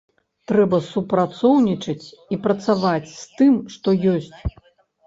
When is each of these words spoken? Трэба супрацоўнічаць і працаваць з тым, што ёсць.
Трэба 0.51 0.79
супрацоўнічаць 0.85 2.07
і 2.09 2.35
працаваць 2.49 3.07
з 3.13 3.39
тым, 3.39 3.53
што 3.77 3.89
ёсць. 4.17 4.37